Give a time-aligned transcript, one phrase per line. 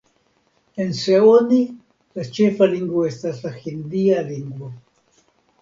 [0.85, 1.59] En Seoni
[2.21, 4.73] la ĉefa lingvo estas la hindia lingvo.